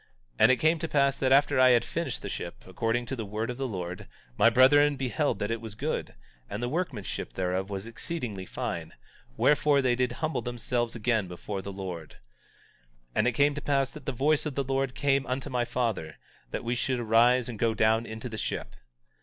18:4 0.37 0.37
And 0.39 0.51
it 0.51 0.55
came 0.57 0.79
to 0.79 0.87
pass 0.87 1.15
that 1.17 1.31
after 1.31 1.59
I 1.59 1.69
had 1.69 1.85
finished 1.85 2.23
the 2.23 2.27
ship, 2.27 2.63
according 2.65 3.05
to 3.05 3.15
the 3.15 3.23
word 3.23 3.51
of 3.51 3.57
the 3.59 3.67
Lord, 3.67 4.07
my 4.35 4.49
brethren 4.49 4.95
beheld 4.95 5.37
that 5.37 5.51
it 5.51 5.61
was 5.61 5.75
good, 5.75 6.15
and 6.49 6.59
that 6.59 6.65
the 6.65 6.69
workmanship 6.69 7.33
thereof 7.33 7.69
was 7.69 7.85
exceedingly 7.85 8.47
fine; 8.47 8.95
wherefore, 9.37 9.79
they 9.79 9.93
did 9.93 10.13
humble 10.13 10.41
themselves 10.41 10.95
again 10.95 11.27
before 11.27 11.61
the 11.61 11.71
Lord. 11.71 12.15
18:5 13.11 13.11
And 13.13 13.27
it 13.27 13.31
came 13.33 13.53
to 13.53 13.61
pass 13.61 13.91
that 13.91 14.07
the 14.07 14.11
voice 14.11 14.47
of 14.47 14.55
the 14.55 14.63
Lord 14.63 14.95
came 14.95 15.27
unto 15.27 15.51
my 15.51 15.65
father, 15.65 16.15
that 16.49 16.63
we 16.63 16.73
should 16.73 16.99
arise 16.99 17.47
and 17.47 17.59
go 17.59 17.75
down 17.75 18.07
into 18.07 18.27
the 18.27 18.39
ship. 18.39 18.75